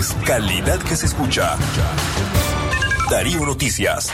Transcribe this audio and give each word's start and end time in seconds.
89.3, 0.00 0.24
calidad 0.24 0.78
que 0.78 0.96
se 0.96 1.06
escucha. 1.06 1.56
Darío 3.10 3.44
Noticias. 3.44 4.10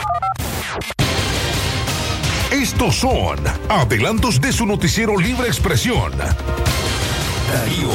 Estos 2.51 2.95
son 2.95 3.39
adelantos 3.69 4.41
de 4.41 4.51
su 4.51 4.65
noticiero 4.65 5.17
Libre 5.17 5.47
Expresión. 5.47 6.11
Darío. 6.17 7.89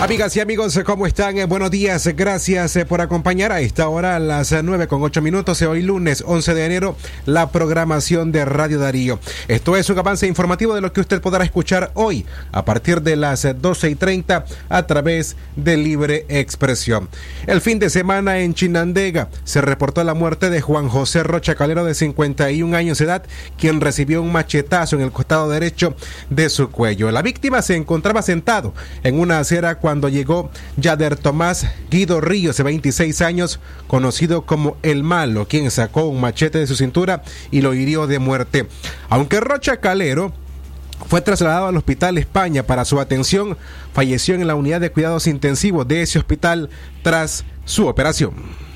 Amigas 0.00 0.34
y 0.34 0.40
amigos, 0.40 0.80
¿cómo 0.86 1.06
están? 1.06 1.36
Eh, 1.36 1.44
Buenos 1.44 1.70
días, 1.70 2.06
gracias 2.16 2.74
eh, 2.74 2.86
por 2.86 3.02
acompañar 3.02 3.52
a 3.52 3.60
esta 3.60 3.86
hora, 3.90 4.16
a 4.16 4.18
las 4.18 4.50
eh, 4.50 4.62
9 4.62 4.88
con 4.88 5.02
8 5.02 5.20
minutos, 5.20 5.60
hoy 5.60 5.82
lunes 5.82 6.24
11 6.26 6.54
de 6.54 6.64
enero, 6.64 6.96
la 7.26 7.50
programación 7.50 8.32
de 8.32 8.46
Radio 8.46 8.78
Darío. 8.78 9.20
Esto 9.46 9.76
es 9.76 9.90
un 9.90 9.98
avance 9.98 10.26
informativo 10.26 10.74
de 10.74 10.80
lo 10.80 10.90
que 10.94 11.02
usted 11.02 11.20
podrá 11.20 11.44
escuchar 11.44 11.90
hoy 11.92 12.24
a 12.50 12.64
partir 12.64 13.02
de 13.02 13.14
las 13.16 13.46
12 13.60 13.90
y 13.90 13.94
30 13.94 14.46
a 14.70 14.86
través 14.86 15.36
de 15.54 15.76
Libre 15.76 16.24
Expresión. 16.30 17.10
El 17.46 17.60
fin 17.60 17.78
de 17.78 17.90
semana 17.90 18.38
en 18.38 18.54
Chinandega 18.54 19.28
se 19.44 19.60
reportó 19.60 20.02
la 20.02 20.14
muerte 20.14 20.48
de 20.48 20.62
Juan 20.62 20.88
José 20.88 21.24
Rocha 21.24 21.56
Calero 21.56 21.84
de 21.84 21.94
51 21.94 22.74
años 22.74 22.96
de 22.96 23.04
edad, 23.04 23.24
quien 23.58 23.82
recibió 23.82 24.22
un 24.22 24.32
machetazo 24.32 24.96
en 24.96 25.02
el 25.02 25.12
costado 25.12 25.50
derecho 25.50 25.94
de 26.30 26.48
su 26.48 26.70
cuello. 26.70 27.10
La 27.10 27.20
víctima 27.20 27.60
se 27.60 27.76
encontraba 27.76 28.22
sentado 28.22 28.72
en 29.02 29.20
una 29.20 29.40
acera 29.40 29.74
cuando 29.74 29.89
llegó 30.08 30.50
Yader 30.76 31.16
Tomás 31.16 31.66
Guido 31.90 32.20
Ríos, 32.20 32.56
de 32.56 32.62
26 32.62 33.20
años, 33.22 33.60
conocido 33.86 34.46
como 34.46 34.76
El 34.82 35.02
Malo, 35.02 35.48
quien 35.48 35.70
sacó 35.70 36.04
un 36.04 36.20
machete 36.20 36.58
de 36.58 36.66
su 36.66 36.76
cintura 36.76 37.22
y 37.50 37.60
lo 37.60 37.74
hirió 37.74 38.06
de 38.06 38.18
muerte. 38.18 38.68
Aunque 39.08 39.40
Rocha 39.40 39.78
Calero 39.78 40.32
fue 41.08 41.20
trasladado 41.20 41.66
al 41.66 41.76
Hospital 41.76 42.18
España 42.18 42.62
para 42.62 42.84
su 42.84 43.00
atención, 43.00 43.56
falleció 43.92 44.34
en 44.34 44.46
la 44.46 44.54
unidad 44.54 44.80
de 44.80 44.92
cuidados 44.92 45.26
intensivos 45.26 45.88
de 45.88 46.02
ese 46.02 46.18
hospital 46.18 46.70
tras 47.02 47.44
su 47.64 47.86
operación. 47.86 48.69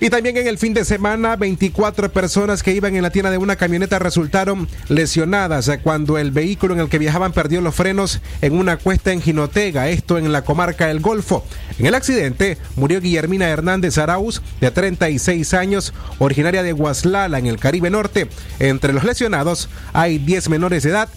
Y 0.00 0.10
también 0.10 0.36
en 0.36 0.46
el 0.46 0.58
fin 0.58 0.74
de 0.74 0.84
semana, 0.84 1.36
24 1.36 2.12
personas 2.12 2.62
que 2.62 2.72
iban 2.72 2.96
en 2.96 3.02
la 3.02 3.10
tienda 3.10 3.30
de 3.30 3.38
una 3.38 3.56
camioneta 3.56 3.98
resultaron 3.98 4.68
lesionadas 4.88 5.70
cuando 5.82 6.18
el 6.18 6.32
vehículo 6.32 6.74
en 6.74 6.80
el 6.80 6.88
que 6.88 6.98
viajaban 6.98 7.32
perdió 7.32 7.60
los 7.60 7.74
frenos 7.74 8.20
en 8.42 8.54
una 8.54 8.76
cuesta 8.76 9.12
en 9.12 9.22
Jinotega, 9.22 9.88
esto 9.88 10.18
en 10.18 10.32
la 10.32 10.42
comarca 10.42 10.86
del 10.86 11.00
Golfo. 11.00 11.44
En 11.78 11.86
el 11.86 11.94
accidente 11.94 12.58
murió 12.76 13.00
Guillermina 13.00 13.48
Hernández 13.48 13.98
Arauz, 13.98 14.42
de 14.60 14.70
36 14.70 15.54
años, 15.54 15.94
originaria 16.18 16.62
de 16.62 16.72
Guaslala, 16.72 17.38
en 17.38 17.46
el 17.46 17.58
Caribe 17.58 17.90
Norte. 17.90 18.28
Entre 18.58 18.92
los 18.92 19.04
lesionados 19.04 19.68
hay 19.92 20.18
10 20.18 20.50
menores 20.50 20.82
de 20.82 20.90
edad, 20.90 21.08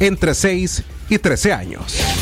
entre 0.00 0.34
6 0.34 0.82
y 1.08 1.18
13 1.18 1.52
años. 1.52 2.13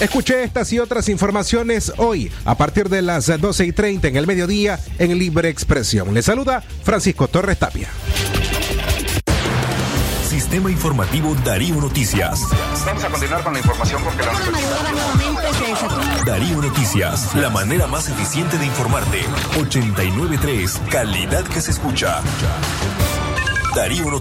Escuché 0.00 0.44
estas 0.44 0.72
y 0.72 0.78
otras 0.78 1.08
informaciones 1.08 1.92
hoy 1.96 2.30
a 2.44 2.56
partir 2.56 2.88
de 2.88 3.02
las 3.02 3.26
12 3.26 3.66
y 3.66 3.72
30 3.72 4.06
en 4.06 4.16
el 4.16 4.28
mediodía 4.28 4.78
en 4.98 5.18
Libre 5.18 5.48
Expresión. 5.48 6.14
Le 6.14 6.22
saluda 6.22 6.62
Francisco 6.84 7.26
Torres 7.26 7.58
Tapia. 7.58 7.88
Sistema 10.28 10.70
informativo 10.70 11.34
Darío 11.44 11.74
Noticias. 11.76 12.42
Vamos 12.86 13.02
a 13.02 13.08
continuar 13.08 13.42
con 13.42 13.52
la 13.54 13.58
información 13.58 14.00
porque 14.04 14.22
la 14.22 14.32
Darío 16.24 16.62
Noticias, 16.62 17.34
la 17.34 17.50
manera 17.50 17.88
más 17.88 18.08
eficiente 18.08 18.56
de 18.56 18.66
informarte. 18.66 19.22
89.3, 19.56 20.88
calidad 20.90 21.42
que 21.44 21.60
se 21.60 21.72
escucha. 21.72 22.22
Darío 23.74 24.08
Noticias. 24.10 24.16